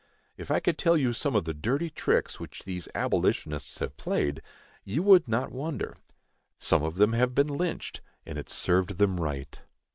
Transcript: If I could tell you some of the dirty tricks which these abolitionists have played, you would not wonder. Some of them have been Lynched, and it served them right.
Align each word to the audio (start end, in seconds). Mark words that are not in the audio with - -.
If 0.35 0.49
I 0.49 0.59
could 0.59 0.79
tell 0.79 0.97
you 0.97 1.13
some 1.13 1.35
of 1.35 1.45
the 1.45 1.53
dirty 1.53 1.91
tricks 1.91 2.39
which 2.39 2.63
these 2.63 2.87
abolitionists 2.95 3.77
have 3.77 3.95
played, 3.97 4.41
you 4.83 5.03
would 5.03 5.27
not 5.27 5.51
wonder. 5.51 5.95
Some 6.57 6.81
of 6.81 6.95
them 6.95 7.13
have 7.13 7.35
been 7.35 7.45
Lynched, 7.47 8.01
and 8.25 8.39
it 8.39 8.49
served 8.49 8.97
them 8.97 9.19
right. 9.19 9.61